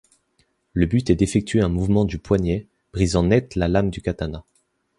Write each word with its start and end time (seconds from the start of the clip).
Le 0.73 0.87
but 0.87 1.11
est 1.11 1.15
d'effectuer 1.15 1.61
un 1.61 1.67
mouvement 1.69 2.05
du 2.05 2.17
poignet, 2.17 2.65
brisant 2.91 3.21
net 3.21 3.53
la 3.55 3.67
lame 3.67 3.91
du 3.91 4.01
katana. 4.01 4.43